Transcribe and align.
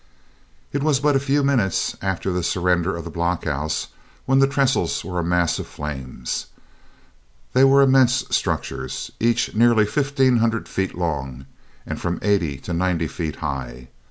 It 0.73 0.81
was 0.81 0.99
but 0.99 1.15
a 1.15 1.19
few 1.19 1.43
minutes 1.43 1.95
after 2.01 2.31
the 2.31 2.41
surrender 2.41 2.97
of 2.97 3.03
the 3.03 3.11
block 3.11 3.45
houses 3.45 3.89
when 4.25 4.39
the 4.39 4.47
trestles 4.47 5.05
were 5.05 5.19
a 5.19 5.23
mass 5.23 5.59
of 5.59 5.67
flames. 5.67 6.47
They 7.53 7.63
were 7.63 7.83
immense 7.83 8.25
structures, 8.35 9.11
each 9.19 9.53
nearly 9.53 9.85
fifteen 9.85 10.37
hundred 10.37 10.67
feet 10.67 10.95
long, 10.97 11.45
and 11.85 12.01
from 12.01 12.17
eighty 12.23 12.57
to 12.61 12.73
ninety 12.73 13.07
feet 13.07 13.35
high. 13.45 13.89